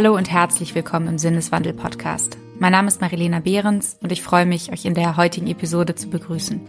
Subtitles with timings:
[0.00, 2.38] Hallo und herzlich willkommen im Sinneswandel-Podcast.
[2.60, 6.08] Mein Name ist Marilena Behrens und ich freue mich, euch in der heutigen Episode zu
[6.08, 6.60] begrüßen.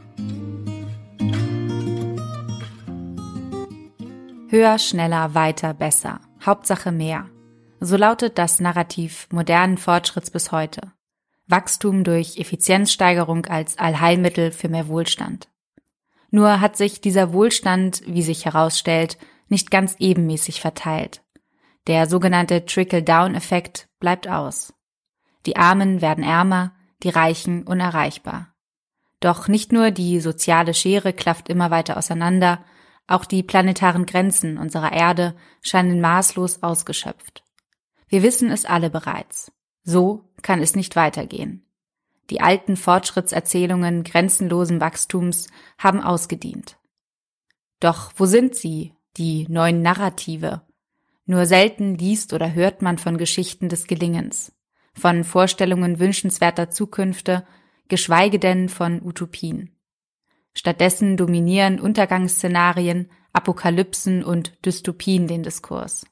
[4.47, 6.22] Höher, schneller, weiter, besser.
[6.44, 7.28] Hauptsache mehr.
[7.79, 10.91] So lautet das Narrativ modernen Fortschritts bis heute.
[11.46, 15.50] Wachstum durch Effizienzsteigerung als Allheilmittel für mehr Wohlstand.
[16.32, 19.20] Nur hat sich dieser Wohlstand, wie sich herausstellt,
[19.50, 21.22] nicht ganz ebenmäßig verteilt.
[21.88, 24.74] Der sogenannte Trickle-Down-Effekt bleibt aus.
[25.46, 28.54] Die Armen werden ärmer, die Reichen unerreichbar.
[29.20, 32.64] Doch nicht nur die soziale Schere klafft immer weiter auseinander,
[33.08, 37.44] auch die planetaren Grenzen unserer Erde scheinen maßlos ausgeschöpft.
[38.08, 39.52] Wir wissen es alle bereits.
[39.84, 41.66] So kann es nicht weitergehen.
[42.30, 45.48] Die alten Fortschrittserzählungen grenzenlosen Wachstums
[45.80, 46.78] haben ausgedient.
[47.80, 50.62] Doch wo sind sie, die neuen Narrative,
[51.30, 54.52] nur selten liest oder hört man von Geschichten des Gelingens,
[54.95, 57.45] von Vorstellungen wünschenswerter Zukünfte,
[57.88, 59.77] geschweige denn von Utopien.
[60.55, 66.07] Stattdessen dominieren Untergangsszenarien, Apokalypsen und Dystopien den Diskurs.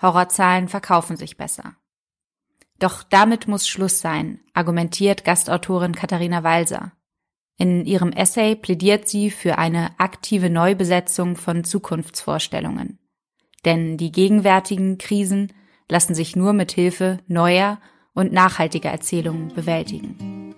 [0.00, 1.76] Horrorzahlen verkaufen sich besser.
[2.78, 6.92] Doch damit muss Schluss sein, argumentiert Gastautorin Katharina Walser.
[7.58, 12.98] In ihrem Essay plädiert sie für eine aktive Neubesetzung von Zukunftsvorstellungen.
[13.64, 15.52] Denn die gegenwärtigen Krisen
[15.88, 17.80] lassen sich nur mit Hilfe neuer
[18.14, 20.54] und nachhaltiger Erzählungen bewältigen.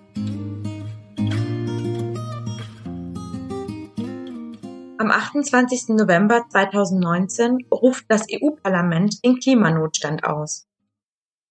[4.97, 5.95] Am 28.
[5.97, 10.67] November 2019 ruft das EU-Parlament den Klimanotstand aus.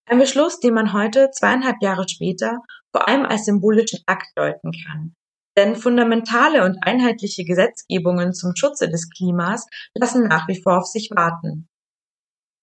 [0.07, 2.59] Ein Beschluss, den man heute, zweieinhalb Jahre später,
[2.93, 5.15] vor allem als symbolischen Akt deuten kann.
[5.57, 11.11] Denn fundamentale und einheitliche Gesetzgebungen zum Schutze des Klimas lassen nach wie vor auf sich
[11.15, 11.69] warten.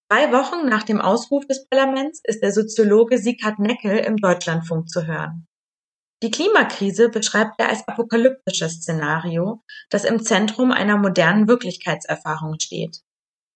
[0.10, 5.06] Drei Wochen nach dem Ausruf des Parlaments ist der Soziologe Sieghard Neckel im Deutschlandfunk zu
[5.06, 5.48] hören.
[6.24, 13.02] Die Klimakrise beschreibt er als apokalyptisches Szenario, das im Zentrum einer modernen Wirklichkeitserfahrung steht.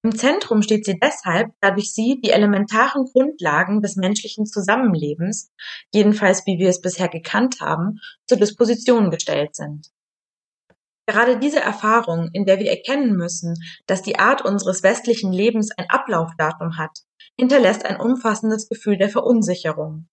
[0.03, 5.51] Im Zentrum steht sie deshalb, da durch sie die elementaren Grundlagen des menschlichen Zusammenlebens,
[5.93, 9.91] jedenfalls wie wir es bisher gekannt haben, zur Disposition gestellt sind.
[11.07, 15.89] Gerade diese Erfahrung, in der wir erkennen müssen, dass die Art unseres westlichen Lebens ein
[15.89, 16.99] Ablaufdatum hat,
[17.37, 20.07] hinterlässt ein umfassendes Gefühl der Verunsicherung.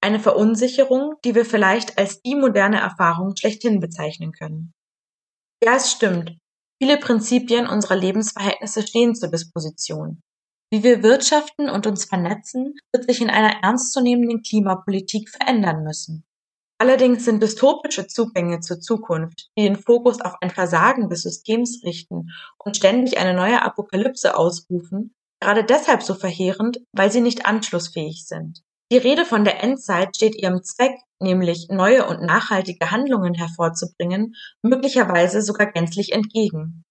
[0.00, 4.74] Eine Verunsicherung, die wir vielleicht als die moderne Erfahrung schlechthin bezeichnen können.
[5.62, 6.36] Ja, es stimmt.
[6.84, 10.20] Viele Prinzipien unserer Lebensverhältnisse stehen zur Disposition.
[10.70, 16.26] Wie wir wirtschaften und uns vernetzen, wird sich in einer ernstzunehmenden Klimapolitik verändern müssen.
[16.78, 22.28] Allerdings sind dystopische Zugänge zur Zukunft, die den Fokus auf ein Versagen des Systems richten
[22.62, 28.62] und ständig eine neue Apokalypse ausrufen, gerade deshalb so verheerend, weil sie nicht anschlussfähig sind.
[28.92, 35.42] Die Rede von der Endzeit steht ihrem Zweck, nämlich neue und nachhaltige Handlungen hervorzubringen, möglicherweise
[35.42, 36.84] sogar gänzlich entgegen.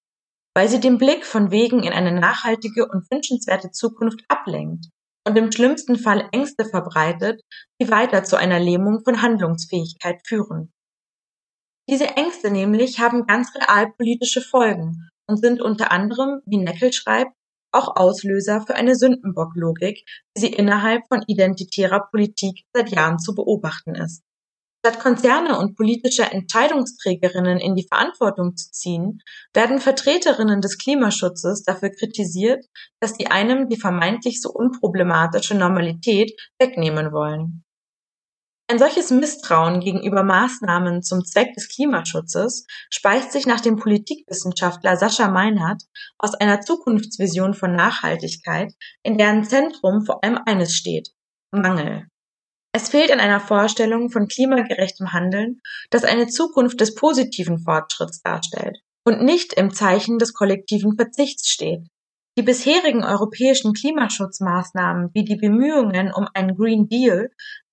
[0.55, 4.87] Weil sie den Blick von Wegen in eine nachhaltige und wünschenswerte Zukunft ablenkt
[5.27, 7.41] und im schlimmsten Fall Ängste verbreitet,
[7.81, 10.71] die weiter zu einer Lähmung von Handlungsfähigkeit führen.
[11.89, 17.33] Diese Ängste nämlich haben ganz realpolitische Folgen und sind unter anderem, wie Neckel schreibt,
[17.73, 23.95] auch Auslöser für eine Sündenbocklogik, wie sie innerhalb von identitärer Politik seit Jahren zu beobachten
[23.95, 24.23] ist.
[24.85, 29.21] Statt Konzerne und politische Entscheidungsträgerinnen in die Verantwortung zu ziehen,
[29.53, 32.65] werden Vertreterinnen des Klimaschutzes dafür kritisiert,
[32.99, 37.63] dass die einem die vermeintlich so unproblematische Normalität wegnehmen wollen.
[38.73, 45.27] Ein solches Misstrauen gegenüber Maßnahmen zum Zweck des Klimaschutzes speist sich nach dem Politikwissenschaftler Sascha
[45.27, 45.83] Meinhardt
[46.17, 48.73] aus einer Zukunftsvision von Nachhaltigkeit,
[49.03, 51.09] in deren Zentrum vor allem eines steht
[51.51, 52.07] Mangel.
[52.75, 55.61] Es fehlt an einer Vorstellung von klimagerechtem Handeln,
[55.91, 61.85] das eine Zukunft des positiven Fortschritts darstellt und nicht im Zeichen des kollektiven Verzichts steht.
[62.35, 67.29] Die bisherigen europäischen Klimaschutzmaßnahmen wie die Bemühungen um einen Green Deal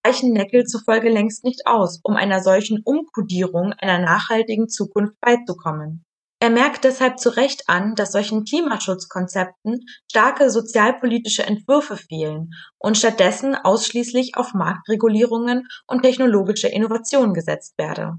[0.07, 6.05] reichen Neckel zufolge längst nicht aus, um einer solchen Umkodierung einer nachhaltigen Zukunft beizukommen.
[6.43, 13.55] Er merkt deshalb zu Recht an, dass solchen Klimaschutzkonzepten starke sozialpolitische Entwürfe fehlen und stattdessen
[13.55, 18.15] ausschließlich auf Marktregulierungen und technologische Innovation gesetzt werde.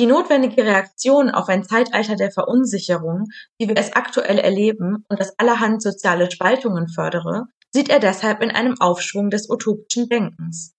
[0.00, 3.26] Die notwendige Reaktion auf ein Zeitalter der Verunsicherung,
[3.58, 8.50] wie wir es aktuell erleben und das allerhand soziale Spaltungen fördere, sieht er deshalb in
[8.50, 10.72] einem Aufschwung des utopischen Denkens.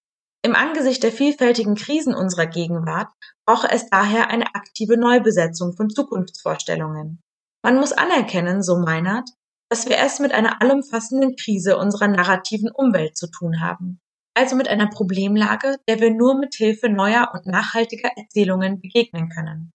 [0.45, 3.07] Im Angesicht der vielfältigen Krisen unserer Gegenwart
[3.47, 7.21] brauche es daher eine aktive Neubesetzung von Zukunftsvorstellungen.
[7.63, 9.29] Man muss anerkennen, so Meinert,
[9.69, 13.99] dass wir es mit einer allumfassenden Krise unserer narrativen Umwelt zu tun haben.
[14.35, 19.71] Also mit einer Problemlage, der wir nur mit Hilfe neuer und nachhaltiger Erzählungen begegnen können.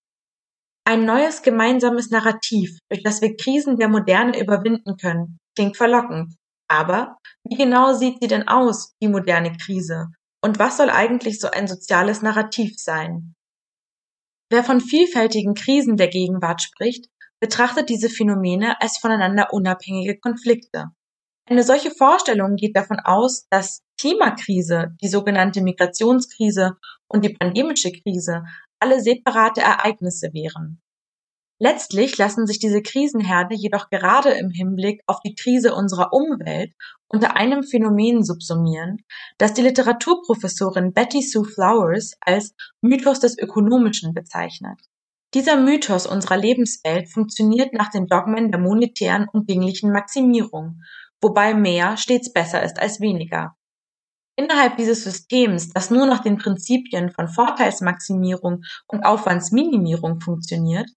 [0.85, 6.35] Ein neues gemeinsames Narrativ, durch das wir Krisen der Moderne überwinden können, klingt verlockend.
[6.71, 7.17] Aber
[7.49, 10.09] wie genau sieht sie denn aus, die moderne Krise?
[10.43, 13.35] Und was soll eigentlich so ein soziales Narrativ sein?
[14.51, 17.07] Wer von vielfältigen Krisen der Gegenwart spricht,
[17.41, 20.87] betrachtet diese Phänomene als voneinander unabhängige Konflikte.
[21.47, 26.77] Eine solche Vorstellung geht davon aus, dass Klimakrise, die sogenannte Migrationskrise
[27.09, 28.45] und die pandemische Krise
[28.81, 30.81] alle separate Ereignisse wären.
[31.61, 36.73] Letztlich lassen sich diese Krisenherde jedoch gerade im Hinblick auf die Krise unserer Umwelt
[37.09, 38.99] unter einem Phänomen subsumieren,
[39.39, 44.79] das die Literaturprofessorin Betty Sue Flowers als Mythos des Ökonomischen bezeichnet.
[45.35, 50.81] Dieser Mythos unserer Lebenswelt funktioniert nach den Dogmen der monetären und dinglichen Maximierung,
[51.21, 53.57] wobei mehr stets besser ist als weniger.
[54.39, 60.89] Innerhalb dieses Systems, das nur nach den Prinzipien von Vorteilsmaximierung und Aufwandsminimierung funktioniert,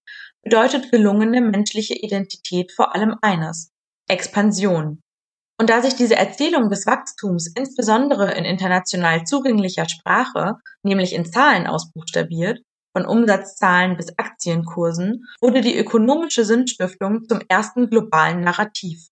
[0.44, 3.72] bedeutet gelungene menschliche Identität vor allem eines
[4.08, 5.00] Expansion.
[5.60, 11.66] Und da sich diese Erzählung des Wachstums insbesondere in international zugänglicher Sprache, nämlich in Zahlen
[11.66, 12.62] ausbuchstabiert,
[12.96, 19.08] von Umsatzzahlen bis Aktienkursen, wurde die ökonomische Sinnstiftung zum ersten globalen Narrativ.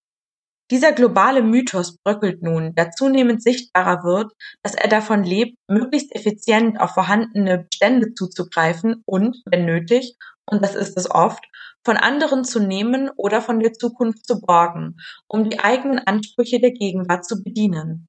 [0.71, 4.33] Dieser globale Mythos bröckelt nun, da zunehmend sichtbarer wird,
[4.63, 10.15] dass er davon lebt, möglichst effizient auf vorhandene Bestände zuzugreifen und, wenn nötig,
[10.47, 11.45] und das ist es oft,
[11.85, 14.97] von anderen zu nehmen oder von der Zukunft zu borgen,
[15.27, 18.07] um die eigenen Ansprüche der Gegenwart zu bedienen.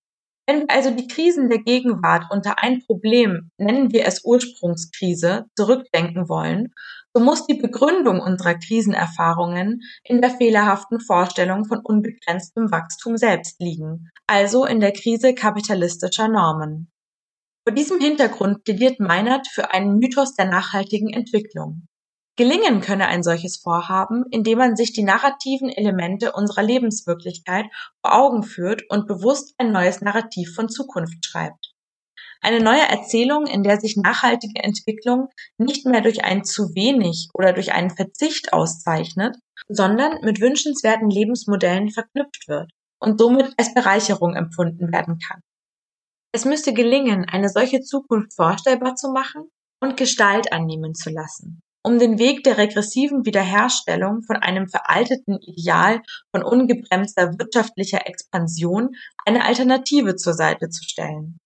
[0.48, 6.30] Wenn wir also die Krisen der Gegenwart unter ein Problem, nennen wir es Ursprungskrise, zurückdenken
[6.30, 6.74] wollen,
[7.14, 14.10] so muss die Begründung unserer Krisenerfahrungen in der fehlerhaften Vorstellung von unbegrenztem Wachstum selbst liegen,
[14.28, 16.92] also in der Krise kapitalistischer Normen.
[17.68, 21.88] Vor diesem Hintergrund plädiert Meinert für einen Mythos der nachhaltigen Entwicklung.
[22.38, 27.66] Gelingen könne ein solches Vorhaben, indem man sich die narrativen Elemente unserer Lebenswirklichkeit
[28.02, 31.71] vor Augen führt und bewusst ein neues Narrativ von Zukunft schreibt.
[32.44, 35.30] Eine neue Erzählung, in der sich nachhaltige Entwicklung
[35.60, 39.38] nicht mehr durch ein zu wenig oder durch einen Verzicht auszeichnet,
[39.70, 45.42] sondern mit wünschenswerten Lebensmodellen verknüpft wird und somit als Bereicherung empfunden werden kann.
[46.34, 49.50] Es müsste gelingen, eine solche Zukunft vorstellbar zu machen
[49.80, 56.02] und Gestalt annehmen zu lassen, um den Weg der regressiven Wiederherstellung von einem veralteten Ideal
[56.34, 58.96] von ungebremster wirtschaftlicher Expansion
[59.26, 61.38] eine Alternative zur Seite zu stellen.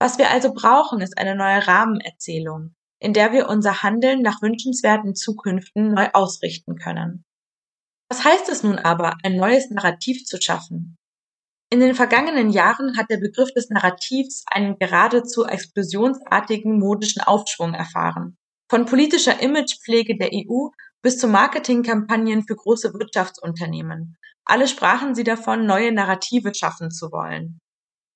[0.00, 5.14] Was wir also brauchen, ist eine neue Rahmenerzählung, in der wir unser Handeln nach wünschenswerten
[5.14, 7.24] Zukünften neu ausrichten können.
[8.08, 10.96] Was heißt es nun aber, ein neues Narrativ zu schaffen?
[11.70, 18.38] In den vergangenen Jahren hat der Begriff des Narrativs einen geradezu explosionsartigen modischen Aufschwung erfahren.
[18.70, 20.68] Von politischer Imagepflege der EU
[21.02, 24.16] bis zu Marketingkampagnen für große Wirtschaftsunternehmen.
[24.46, 27.58] Alle sprachen sie davon, neue Narrative schaffen zu wollen.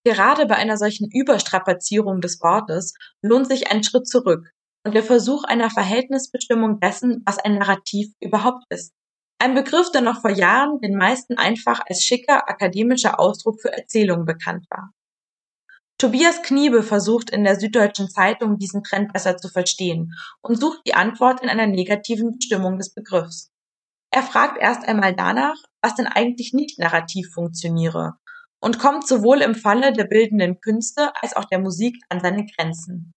[0.05, 4.51] Gerade bei einer solchen Überstrapazierung des Wortes lohnt sich ein Schritt zurück
[4.85, 8.93] und der Versuch einer Verhältnisbestimmung dessen, was ein Narrativ überhaupt ist.
[9.39, 14.25] Ein Begriff, der noch vor Jahren den meisten einfach als schicker akademischer Ausdruck für Erzählung
[14.25, 14.93] bekannt war.
[15.99, 20.94] Tobias Kniebe versucht in der Süddeutschen Zeitung diesen Trend besser zu verstehen und sucht die
[20.94, 23.53] Antwort in einer negativen Bestimmung des Begriffs.
[24.11, 28.15] Er fragt erst einmal danach, was denn eigentlich nicht narrativ funktioniere
[28.63, 33.13] und kommt sowohl im Falle der bildenden Künste als auch der Musik an seine Grenzen.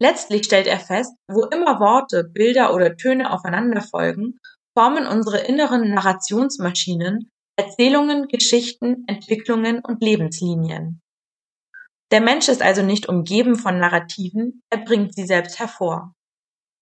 [0.00, 4.38] Letztlich stellt er fest, wo immer Worte, Bilder oder Töne aufeinander folgen,
[4.76, 11.00] formen unsere inneren Narrationsmaschinen Erzählungen, Geschichten, Entwicklungen und Lebenslinien.
[12.10, 16.14] Der Mensch ist also nicht umgeben von Narrativen, er bringt sie selbst hervor.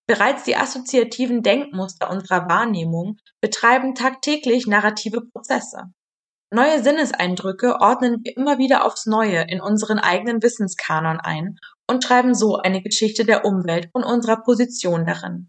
[0.09, 5.93] Bereits die assoziativen Denkmuster unserer Wahrnehmung betreiben tagtäglich narrative Prozesse.
[6.55, 11.57] Neue Sinneseindrücke ordnen wir immer wieder aufs Neue in unseren eigenen Wissenskanon ein
[11.89, 15.49] und schreiben so eine Geschichte der Umwelt und unserer Position darin.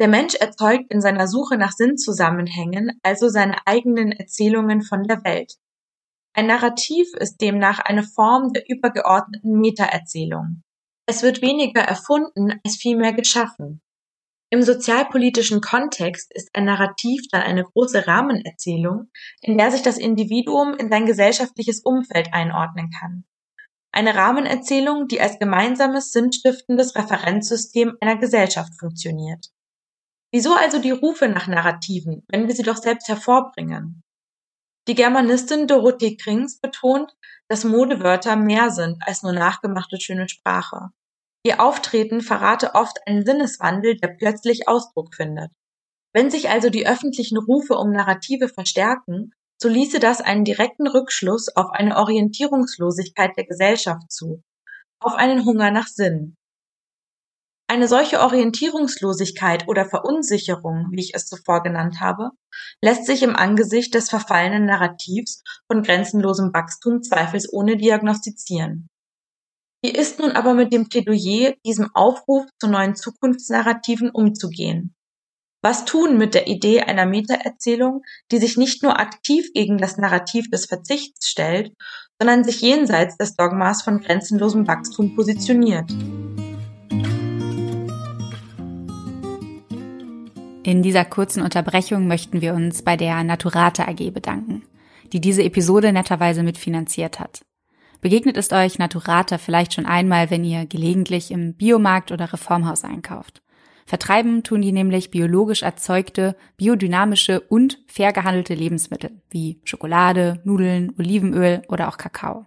[0.00, 5.52] Der Mensch erzeugt in seiner Suche nach Sinnzusammenhängen also seine eigenen Erzählungen von der Welt.
[6.32, 10.62] Ein Narrativ ist demnach eine Form der übergeordneten Metaerzählung.
[11.06, 13.82] Es wird weniger erfunden als vielmehr geschaffen.
[14.48, 19.10] Im sozialpolitischen Kontext ist ein Narrativ dann eine große Rahmenerzählung,
[19.40, 23.24] in der sich das Individuum in sein gesellschaftliches Umfeld einordnen kann.
[23.90, 29.46] Eine Rahmenerzählung, die als gemeinsames sinnstiftendes Referenzsystem einer Gesellschaft funktioniert.
[30.30, 34.04] Wieso also die Rufe nach Narrativen, wenn wir sie doch selbst hervorbringen?
[34.86, 37.16] Die Germanistin Dorothee Krings betont,
[37.48, 40.90] dass Modewörter mehr sind als nur nachgemachte schöne Sprache.
[41.46, 45.52] Ihr Auftreten verrate oft einen Sinneswandel, der plötzlich Ausdruck findet.
[46.12, 49.30] Wenn sich also die öffentlichen Rufe um Narrative verstärken,
[49.62, 54.42] so ließe das einen direkten Rückschluss auf eine Orientierungslosigkeit der Gesellschaft zu,
[54.98, 56.34] auf einen Hunger nach Sinn.
[57.68, 62.30] Eine solche Orientierungslosigkeit oder Verunsicherung, wie ich es zuvor genannt habe,
[62.82, 68.88] lässt sich im Angesicht des verfallenen Narrativs von grenzenlosem Wachstum zweifelsohne diagnostizieren.
[69.86, 74.96] Wie ist nun aber mit dem Plädoyer, diesem Aufruf zu neuen Zukunftsnarrativen umzugehen?
[75.62, 78.02] Was tun mit der Idee einer Metaerzählung,
[78.32, 81.72] die sich nicht nur aktiv gegen das Narrativ des Verzichts stellt,
[82.18, 85.88] sondern sich jenseits des Dogmas von grenzenlosem Wachstum positioniert?
[90.64, 94.64] In dieser kurzen Unterbrechung möchten wir uns bei der Naturate AG bedanken,
[95.12, 97.42] die diese Episode netterweise mitfinanziert hat.
[98.06, 103.42] Begegnet ist euch Naturata vielleicht schon einmal, wenn ihr gelegentlich im Biomarkt oder Reformhaus einkauft.
[103.84, 111.62] Vertreiben tun die nämlich biologisch erzeugte, biodynamische und fair gehandelte Lebensmittel wie Schokolade, Nudeln, Olivenöl
[111.66, 112.46] oder auch Kakao.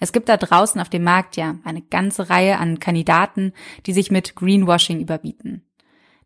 [0.00, 3.52] Es gibt da draußen auf dem Markt ja eine ganze Reihe an Kandidaten,
[3.86, 5.62] die sich mit Greenwashing überbieten.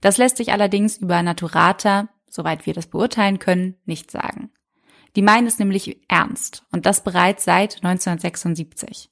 [0.01, 4.54] Das lässt sich allerdings über Naturata, soweit wir das beurteilen können, nicht sagen.
[5.17, 9.11] Die meinen es nämlich ernst und das bereits seit 1976.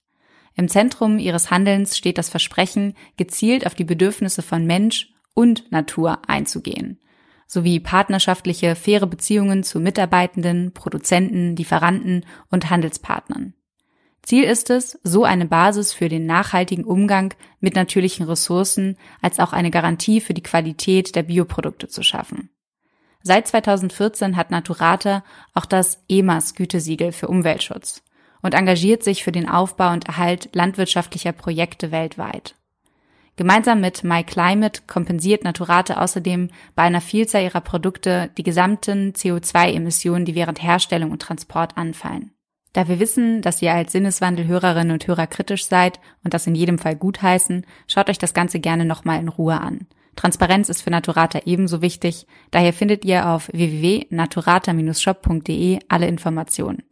[0.55, 6.19] Im Zentrum ihres Handelns steht das Versprechen, gezielt auf die Bedürfnisse von Mensch und Natur
[6.29, 7.01] einzugehen,
[7.47, 13.55] sowie partnerschaftliche, faire Beziehungen zu Mitarbeitenden, Produzenten, Lieferanten und Handelspartnern.
[14.23, 19.53] Ziel ist es, so eine Basis für den nachhaltigen Umgang mit natürlichen Ressourcen als auch
[19.53, 22.51] eine Garantie für die Qualität der Bioprodukte zu schaffen.
[23.23, 25.23] Seit 2014 hat Naturata
[25.55, 28.03] auch das EMAS Gütesiegel für Umweltschutz
[28.43, 32.57] und engagiert sich für den Aufbau und Erhalt landwirtschaftlicher Projekte weltweit.
[33.37, 40.35] Gemeinsam mit MyClimate kompensiert Naturate außerdem bei einer Vielzahl ihrer Produkte die gesamten CO2-Emissionen, die
[40.35, 42.33] während Herstellung und Transport anfallen.
[42.75, 46.79] Da wir wissen, dass ihr als Sinneswandelhörerinnen und Hörer kritisch seid und das in jedem
[46.79, 49.87] Fall gutheißen, schaut euch das Ganze gerne nochmal in Ruhe an.
[50.17, 56.83] Transparenz ist für Naturata ebenso wichtig, daher findet ihr auf www.naturata-shop.de alle Informationen.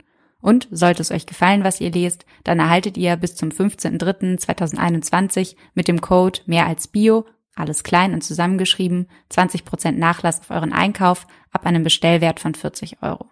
[0.40, 5.86] Und sollte es euch gefallen, was ihr lest, dann erhaltet ihr bis zum 15.03.2021 mit
[5.86, 11.66] dem Code mehr als Bio, alles klein und zusammengeschrieben, 20% Nachlass auf euren Einkauf ab
[11.66, 13.26] einem Bestellwert von 40 Euro.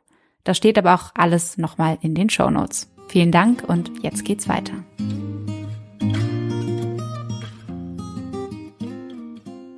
[0.44, 2.92] Da steht aber auch alles nochmal in den Show Notes.
[3.08, 4.74] Vielen Dank und jetzt geht's weiter.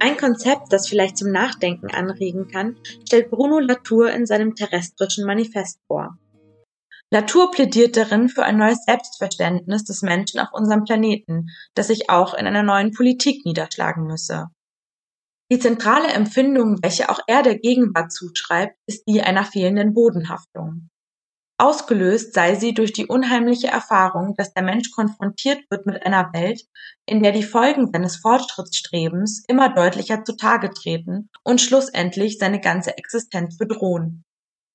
[0.02, 2.76] Ein Konzept, das vielleicht zum Nachdenken anregen kann,
[3.06, 6.16] stellt Bruno Latour in seinem terrestrischen Manifest vor.
[7.10, 12.32] Latour plädiert darin für ein neues Selbstverständnis des Menschen auf unserem Planeten, das sich auch
[12.32, 14.46] in einer neuen Politik niederschlagen müsse.
[15.52, 20.89] Die zentrale Empfindung, welche auch er der Gegenwart zuschreibt, ist die einer fehlenden Bodenhaftung.
[21.60, 26.62] Ausgelöst sei sie durch die unheimliche Erfahrung, dass der Mensch konfrontiert wird mit einer Welt,
[27.04, 33.58] in der die Folgen seines Fortschrittsstrebens immer deutlicher zutage treten und schlussendlich seine ganze Existenz
[33.58, 34.24] bedrohen.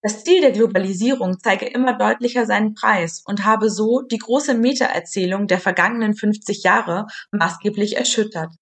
[0.04, 5.48] Das Ziel der Globalisierung zeige immer deutlicher seinen Preis und habe so die große Metaerzählung
[5.48, 8.54] der vergangenen 50 Jahre maßgeblich erschüttert.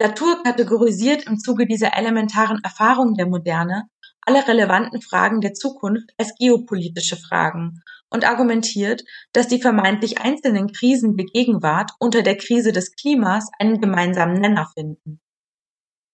[0.00, 3.90] Latour kategorisiert im Zuge dieser elementaren Erfahrung der Moderne
[4.28, 11.16] alle relevanten Fragen der Zukunft als geopolitische Fragen und argumentiert, dass die vermeintlich einzelnen Krisen
[11.16, 15.22] der Gegenwart unter der Krise des Klimas einen gemeinsamen Nenner finden.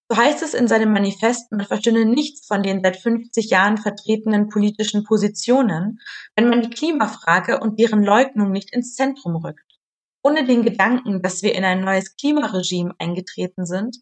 [0.08, 4.48] So heißt es in seinem Manifest, man verstünde nichts von den seit 50 Jahren vertretenen
[4.48, 5.98] politischen Positionen,
[6.36, 9.64] wenn man die Klimafrage und deren Leugnung nicht ins Zentrum rückt.
[10.22, 13.96] Ohne den Gedanken, dass wir in ein neues Klimaregime eingetreten sind,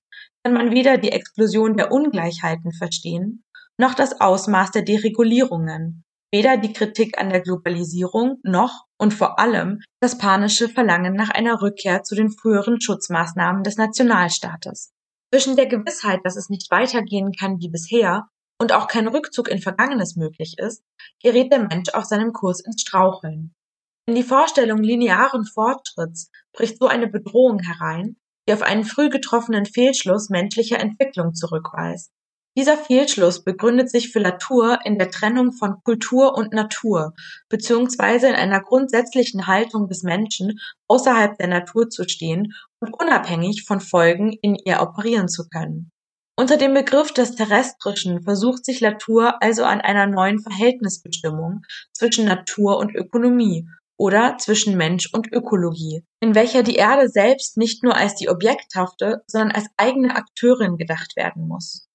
[0.44, 3.44] kann man weder die Explosion der Ungleichheiten verstehen,
[3.78, 9.80] noch das Ausmaß der Deregulierungen, weder die Kritik an der Globalisierung noch und vor allem
[10.00, 14.92] das panische Verlangen nach einer Rückkehr zu den früheren Schutzmaßnahmen des Nationalstaates.
[15.32, 18.28] Zwischen der Gewissheit, dass es nicht weitergehen kann wie bisher
[18.60, 20.82] und auch kein Rückzug in Vergangenes möglich ist,
[21.22, 23.54] gerät der Mensch auf seinem Kurs ins Straucheln.
[24.06, 28.16] In die Vorstellung linearen Fortschritts bricht so eine Bedrohung herein,
[28.48, 32.10] die auf einen früh getroffenen Fehlschluss menschlicher Entwicklung zurückweist.
[32.54, 37.14] Dieser Fehlschluss begründet sich für Latour in der Trennung von Kultur und Natur,
[37.48, 43.80] beziehungsweise in einer grundsätzlichen Haltung des Menschen, außerhalb der Natur zu stehen und unabhängig von
[43.80, 45.90] Folgen in ihr operieren zu können.
[46.38, 51.62] Unter dem Begriff des Terrestrischen versucht sich Latour also an einer neuen Verhältnisbestimmung
[51.94, 53.66] zwischen Natur und Ökonomie
[53.96, 59.22] oder zwischen Mensch und Ökologie, in welcher die Erde selbst nicht nur als die objekthafte,
[59.26, 61.88] sondern als eigene Akteurin gedacht werden muss.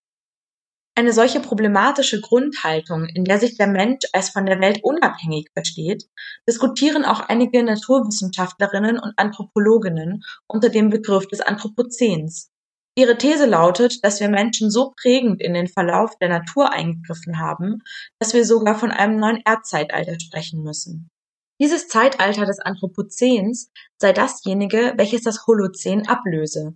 [0.97, 6.09] Eine solche problematische Grundhaltung, in der sich der Mensch als von der Welt unabhängig versteht,
[6.49, 12.49] diskutieren auch einige Naturwissenschaftlerinnen und Anthropologinnen unter dem Begriff des Anthropozäns,
[12.97, 17.83] Ihre These lautet, dass wir Menschen so prägend in den Verlauf der Natur eingegriffen haben,
[18.17, 21.11] dass wir sogar von einem neuen Erdzeitalter sprechen müssen.
[21.61, 23.69] Dieses Zeitalter des Anthropozäns
[24.01, 26.75] sei dasjenige, welches das Holozän ablöse.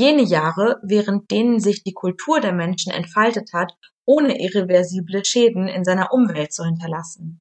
[0.00, 3.74] Jene Jahre, während denen sich die Kultur der Menschen entfaltet hat,
[4.06, 7.38] ohne irreversible Schäden in seiner Umwelt zu hinterlassen.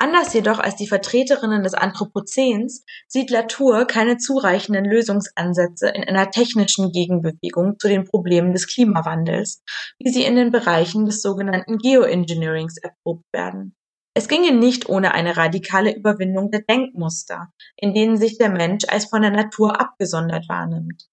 [0.00, 6.92] Anders jedoch als die Vertreterinnen des Anthropozäns sieht Latour keine zureichenden Lösungsansätze in einer technischen
[6.92, 9.64] Gegenbewegung zu den Problemen des Klimawandels,
[9.98, 13.74] wie sie in den Bereichen des sogenannten Geoengineerings erprobt werden.
[14.14, 19.06] Es ginge nicht ohne eine radikale Überwindung der Denkmuster, in denen sich der Mensch als
[19.06, 21.08] von der Natur abgesondert wahrnimmt.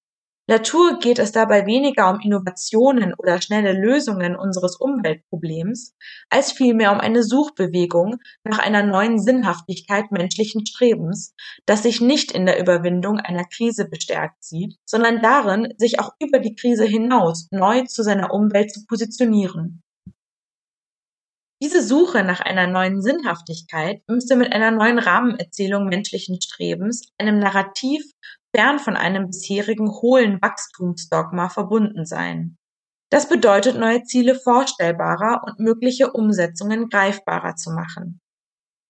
[0.48, 5.96] Latour geht es dabei weniger um Innovationen oder schnelle Lösungen unseres Umweltproblems,
[6.30, 11.34] als vielmehr um eine Suchbewegung nach einer neuen Sinnhaftigkeit menschlichen Strebens,
[11.66, 16.38] das sich nicht in der Überwindung einer Krise bestärkt sieht, sondern darin, sich auch über
[16.38, 19.82] die Krise hinaus neu zu seiner Umwelt zu positionieren.
[21.64, 28.04] Diese Suche nach einer neuen Sinnhaftigkeit müsste mit einer neuen Rahmenerzählung menschlichen Strebens, einem Narrativ
[28.56, 32.58] fern von einem bisherigen hohlen Wachstumsdogma verbunden sein.
[33.12, 38.22] Das bedeutet, neue Ziele vorstellbarer und mögliche Umsetzungen greifbarer zu machen.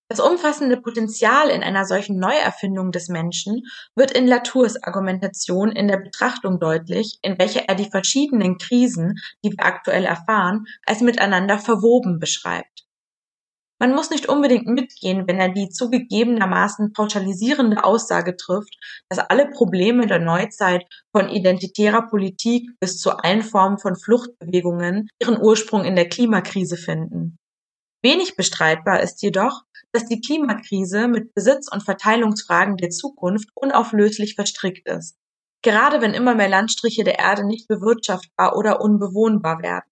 [0.08, 3.64] Das umfassende Potenzial in einer solchen Neuerfindung des Menschen
[3.96, 9.50] wird in Latours Argumentation in der Betrachtung deutlich, in welcher er die verschiedenen Krisen, die
[9.50, 12.85] wir aktuell erfahren, als miteinander verwoben beschreibt.
[13.78, 18.78] Man muss nicht unbedingt mitgehen, wenn er die zugegebenermaßen pauschalisierende Aussage trifft,
[19.10, 25.42] dass alle Probleme der Neuzeit von identitärer Politik bis zu allen Formen von Fluchtbewegungen ihren
[25.42, 27.38] Ursprung in der Klimakrise finden.
[28.02, 34.88] Wenig bestreitbar ist jedoch, dass die Klimakrise mit Besitz- und Verteilungsfragen der Zukunft unauflöslich verstrickt
[34.88, 35.18] ist.
[35.64, 39.90] Gerade wenn immer mehr Landstriche der Erde nicht bewirtschaftbar oder unbewohnbar werden.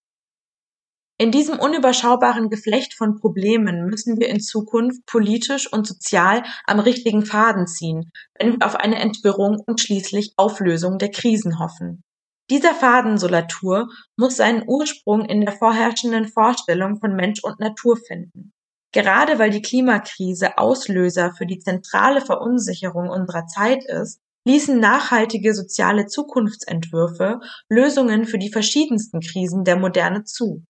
[1.24, 7.26] In diesem unüberschaubaren Geflecht von Problemen müssen wir in Zukunft politisch und sozial am richtigen
[7.26, 12.04] Faden ziehen, wenn wir auf eine Entwirrung und schließlich Auflösung der Krisen hoffen.
[12.50, 17.96] Dieser Faden, so Latour, muss seinen Ursprung in der vorherrschenden Vorstellung von Mensch und Natur
[17.96, 18.52] finden.
[18.92, 26.06] Gerade weil die Klimakrise Auslöser für die zentrale Verunsicherung unserer Zeit ist, ließen nachhaltige soziale
[26.06, 30.66] Zukunftsentwürfe Lösungen für die verschiedensten Krisen der Moderne zu.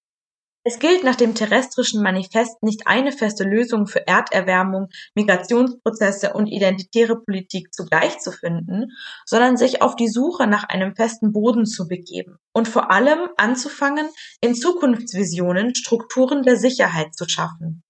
[0.66, 7.20] Es gilt nach dem terrestrischen Manifest nicht eine feste Lösung für Erderwärmung, Migrationsprozesse und identitäre
[7.20, 8.94] Politik zugleich zu finden,
[9.26, 14.08] sondern sich auf die Suche nach einem festen Boden zu begeben und vor allem anzufangen,
[14.40, 17.84] in Zukunftsvisionen Strukturen der Sicherheit zu schaffen.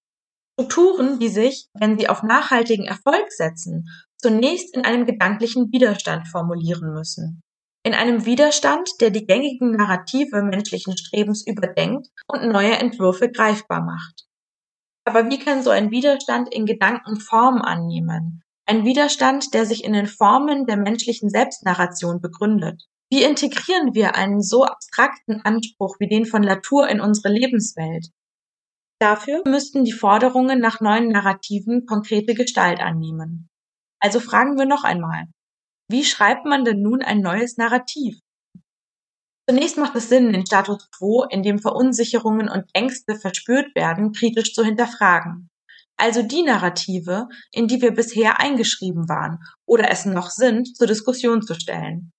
[0.58, 6.92] Strukturen, die sich, wenn sie auf nachhaltigen Erfolg setzen, zunächst in einem gedanklichen Widerstand formulieren
[6.92, 7.43] müssen
[7.84, 14.24] in einem Widerstand, der die gängigen Narrative menschlichen Strebens überdenkt und neue Entwürfe greifbar macht.
[15.06, 18.42] Aber wie kann so ein Widerstand in Gedanken Form annehmen?
[18.66, 22.82] Ein Widerstand, der sich in den Formen der menschlichen Selbstnarration begründet.
[23.10, 28.08] Wie integrieren wir einen so abstrakten Anspruch wie den von Latour in unsere Lebenswelt?
[28.98, 33.48] Dafür müssten die Forderungen nach neuen Narrativen konkrete Gestalt annehmen.
[34.00, 35.26] Also fragen wir noch einmal,
[35.88, 38.18] wie schreibt man denn nun ein neues Narrativ?
[39.48, 44.54] Zunächst macht es Sinn, den Status quo, in dem Verunsicherungen und Ängste verspürt werden, kritisch
[44.54, 45.50] zu hinterfragen.
[45.96, 51.42] Also die Narrative, in die wir bisher eingeschrieben waren oder es noch sind, zur Diskussion
[51.42, 52.10] zu stellen.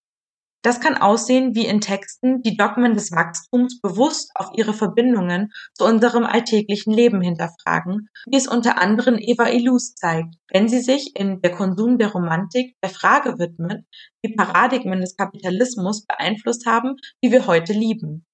[0.65, 5.85] Das kann aussehen wie in Texten, die Dogmen des Wachstums bewusst auf ihre Verbindungen zu
[5.85, 11.39] unserem alltäglichen Leben hinterfragen, wie es unter anderem Eva Illus zeigt, wenn sie sich in
[11.41, 13.85] Der Konsum der Romantik der Frage widmet,
[14.23, 18.25] wie Paradigmen des Kapitalismus beeinflusst haben, wie wir heute lieben.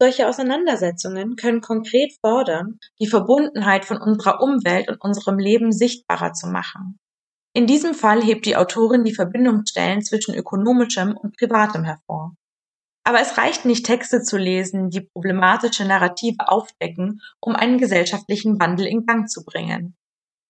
[0.00, 6.46] Solche Auseinandersetzungen können konkret fordern, die Verbundenheit von unserer Umwelt und unserem Leben sichtbarer zu
[6.46, 7.00] machen.
[7.56, 12.34] In diesem Fall hebt die Autorin die Verbindungsstellen zwischen ökonomischem und privatem hervor.
[13.04, 18.86] Aber es reicht nicht, Texte zu lesen, die problematische Narrative aufdecken, um einen gesellschaftlichen Wandel
[18.86, 19.94] in Gang zu bringen.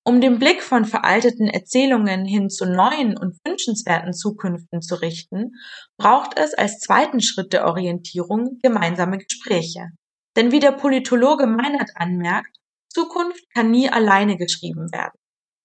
[0.07, 5.53] Um den Blick von veralteten Erzählungen hin zu neuen und wünschenswerten Zukünften zu richten,
[5.99, 9.89] braucht es als zweiten Schritt der Orientierung gemeinsame Gespräche.
[10.37, 12.57] Denn wie der Politologe Meinert anmerkt,
[12.89, 15.19] Zukunft kann nie alleine geschrieben werden.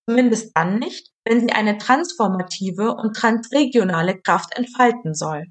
[0.09, 5.45] Zumindest dann nicht, wenn sie eine transformative und transregionale Kraft entfalten soll.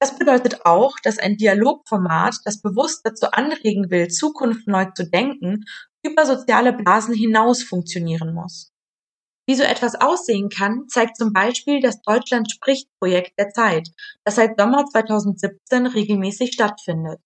[0.00, 5.62] Das bedeutet auch, dass ein Dialogformat, das bewusst dazu anregen will, Zukunft neu zu denken,
[6.04, 8.72] über soziale Blasen hinaus funktionieren muss.
[9.46, 13.90] Wie so etwas aussehen kann, zeigt zum Beispiel das Deutschland spricht Projekt der Zeit,
[14.24, 17.20] das seit Sommer 2017 regelmäßig stattfindet.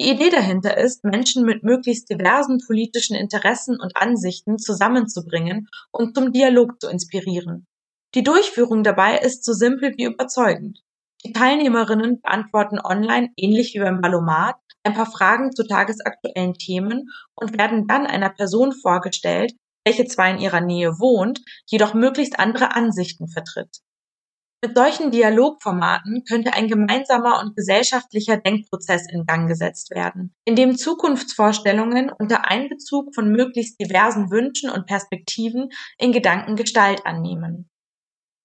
[0.00, 6.32] Die Idee dahinter ist, Menschen mit möglichst diversen politischen Interessen und Ansichten zusammenzubringen und zum
[6.32, 7.66] Dialog zu inspirieren.
[8.14, 10.80] Die Durchführung dabei ist so simpel wie überzeugend.
[11.22, 17.58] Die Teilnehmerinnen beantworten online, ähnlich wie beim Ballomat, ein paar Fragen zu tagesaktuellen Themen und
[17.58, 19.52] werden dann einer Person vorgestellt,
[19.84, 23.80] welche zwar in ihrer Nähe wohnt, jedoch möglichst andere Ansichten vertritt.
[24.62, 30.76] Mit solchen Dialogformaten könnte ein gemeinsamer und gesellschaftlicher Denkprozess in Gang gesetzt werden, in dem
[30.76, 37.70] Zukunftsvorstellungen unter Einbezug von möglichst diversen Wünschen und Perspektiven in Gedanken Gestalt annehmen.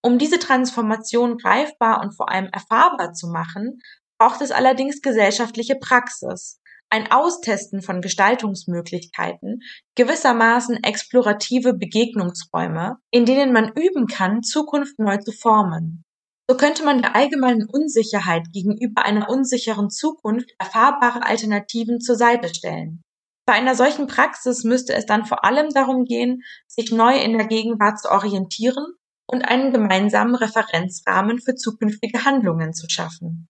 [0.01, 3.79] Um diese Transformation greifbar und vor allem erfahrbar zu machen,
[4.17, 9.61] braucht es allerdings gesellschaftliche Praxis, ein Austesten von Gestaltungsmöglichkeiten,
[9.95, 16.03] gewissermaßen explorative Begegnungsräume, in denen man üben kann, Zukunft neu zu formen.
[16.49, 23.01] So könnte man der allgemeinen Unsicherheit gegenüber einer unsicheren Zukunft erfahrbare Alternativen zur Seite stellen.
[23.47, 27.47] Bei einer solchen Praxis müsste es dann vor allem darum gehen, sich neu in der
[27.47, 28.85] Gegenwart zu orientieren
[29.27, 33.47] und einen gemeinsamen Referenzrahmen für zukünftige Handlungen zu schaffen.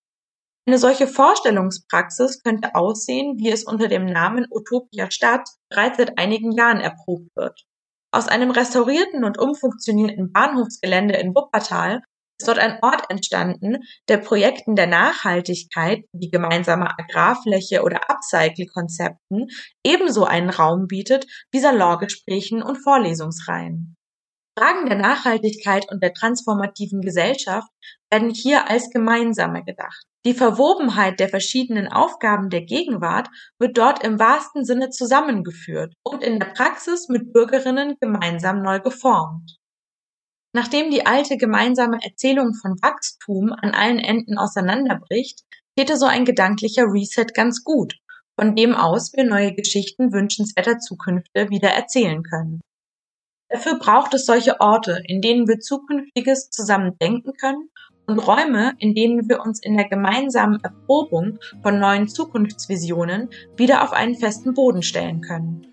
[0.68, 6.52] Eine solche Vorstellungspraxis könnte aussehen, wie es unter dem Namen Utopia Stadt bereits seit einigen
[6.52, 7.66] Jahren erprobt wird.
[8.12, 12.02] Aus einem restaurierten und umfunktionierten Bahnhofsgelände in Wuppertal
[12.40, 13.78] ist dort ein Ort entstanden,
[14.10, 19.48] der Projekten der Nachhaltigkeit wie gemeinsamer Agrarfläche oder Upcycle-Konzepten
[19.86, 23.96] ebenso einen Raum bietet wie Salongesprächen und Vorlesungsreihen.
[24.58, 27.70] Fragen der Nachhaltigkeit und der transformativen Gesellschaft
[28.10, 30.06] werden hier als gemeinsame gedacht.
[30.26, 36.40] Die Verwobenheit der verschiedenen Aufgaben der Gegenwart wird dort im wahrsten Sinne zusammengeführt und in
[36.40, 39.58] der Praxis mit Bürgerinnen gemeinsam neu geformt.
[40.52, 45.42] Nachdem die alte gemeinsame Erzählung von Wachstum an allen Enden auseinanderbricht,
[45.78, 47.94] täte so ein gedanklicher Reset ganz gut,
[48.40, 52.62] von dem aus wir neue Geschichten wünschenswerter Zukünfte wieder erzählen können.
[53.50, 57.70] Dafür braucht es solche Orte, in denen wir Zukünftiges zusammen denken können
[58.08, 63.94] und Räume, in denen wir uns in der gemeinsamen Erprobung von neuen Zukunftsvisionen wieder auf
[63.94, 65.68] einen festen Boden stellen können.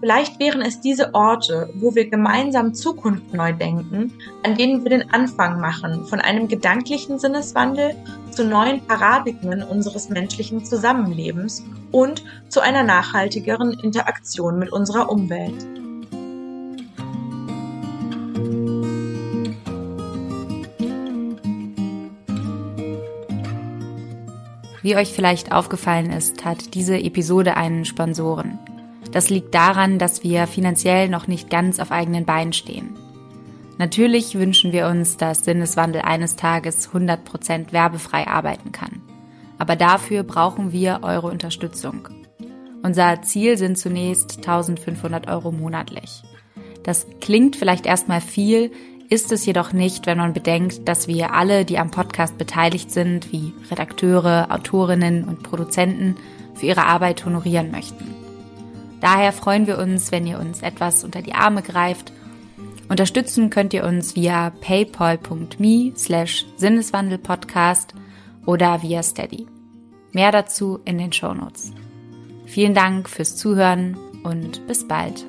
[0.00, 4.12] Vielleicht wären es diese Orte, wo wir gemeinsam Zukunft neu denken,
[4.44, 7.96] an denen wir den Anfang machen von einem gedanklichen Sinneswandel
[8.30, 15.66] zu neuen Paradigmen unseres menschlichen Zusammenlebens und zu einer nachhaltigeren Interaktion mit unserer Umwelt.
[24.88, 28.58] Wie euch vielleicht aufgefallen ist, hat diese Episode einen Sponsoren.
[29.12, 32.96] Das liegt daran, dass wir finanziell noch nicht ganz auf eigenen Beinen stehen.
[33.76, 39.02] Natürlich wünschen wir uns, dass Sinneswandel eines Tages 100% werbefrei arbeiten kann.
[39.58, 42.08] Aber dafür brauchen wir eure Unterstützung.
[42.82, 46.22] Unser Ziel sind zunächst 1500 Euro monatlich.
[46.82, 48.70] Das klingt vielleicht erstmal viel,
[49.08, 53.32] ist es jedoch nicht, wenn man bedenkt, dass wir alle, die am Podcast beteiligt sind,
[53.32, 56.16] wie Redakteure, Autorinnen und Produzenten,
[56.54, 58.14] für ihre Arbeit honorieren möchten.
[59.00, 62.12] Daher freuen wir uns, wenn ihr uns etwas unter die Arme greift.
[62.88, 67.94] Unterstützen könnt ihr uns via paypal.me slash Sinneswandelpodcast
[68.44, 69.46] oder via Steady.
[70.12, 71.72] Mehr dazu in den Shownotes.
[72.46, 75.24] Vielen Dank fürs Zuhören und bis bald.